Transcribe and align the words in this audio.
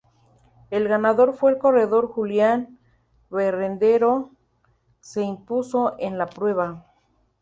El 0.71 0.87
ganador 0.87 1.35
fue 1.35 1.51
el 1.51 1.59
corredor 1.59 2.07
Julián 2.11 2.79
Berrendero 3.29 4.31
se 4.99 5.21
impuso 5.21 5.93
en 5.99 6.17
la 6.17 6.25
prueba. 6.25 6.87